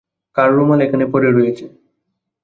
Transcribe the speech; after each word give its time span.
কার 0.37 0.49
রুমাল 0.55 0.79
এখানে 0.85 1.05
পড়ে 1.13 1.29
রয়েছে। 1.31 1.65